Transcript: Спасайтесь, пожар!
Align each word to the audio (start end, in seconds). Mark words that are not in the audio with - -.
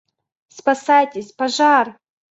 Спасайтесь, 0.57 1.31
пожар! 1.37 1.87